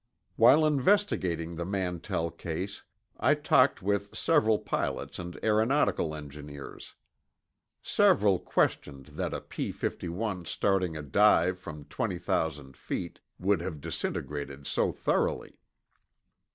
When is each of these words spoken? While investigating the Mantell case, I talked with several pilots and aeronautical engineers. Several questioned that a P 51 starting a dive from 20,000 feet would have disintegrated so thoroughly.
While 0.35 0.65
investigating 0.65 1.55
the 1.57 1.63
Mantell 1.63 2.31
case, 2.31 2.81
I 3.19 3.35
talked 3.35 3.83
with 3.83 4.15
several 4.17 4.57
pilots 4.57 5.19
and 5.19 5.37
aeronautical 5.43 6.15
engineers. 6.15 6.95
Several 7.83 8.39
questioned 8.39 9.05
that 9.09 9.31
a 9.31 9.41
P 9.41 9.71
51 9.71 10.45
starting 10.45 10.97
a 10.97 11.03
dive 11.03 11.59
from 11.59 11.85
20,000 11.85 12.75
feet 12.75 13.19
would 13.37 13.61
have 13.61 13.79
disintegrated 13.79 14.65
so 14.65 14.91
thoroughly. 14.91 15.59